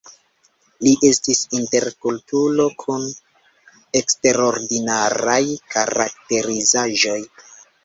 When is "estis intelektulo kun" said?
1.09-3.05